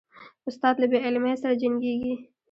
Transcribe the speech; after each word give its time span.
استاد 0.49 0.75
له 0.81 0.85
بې 0.91 0.99
علمۍ 1.07 1.33
سره 1.41 1.55
جنګیږي. 1.61 2.13